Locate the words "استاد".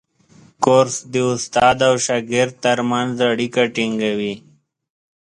1.33-1.77